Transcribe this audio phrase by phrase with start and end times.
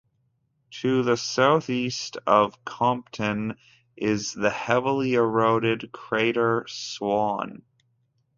[0.79, 3.57] To the southeast of Compton
[3.95, 7.61] is the heavily eroded crater Swann.